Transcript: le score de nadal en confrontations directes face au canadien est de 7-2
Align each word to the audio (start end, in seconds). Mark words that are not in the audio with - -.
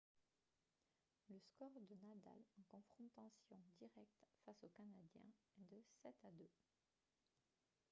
le 1.29 1.37
score 1.37 1.69
de 1.87 1.93
nadal 2.07 2.41
en 2.57 2.63
confrontations 2.71 3.59
directes 3.79 4.17
face 4.43 4.63
au 4.63 4.69
canadien 4.69 5.27
est 5.59 5.75
de 5.75 5.79
7-2 6.03 6.47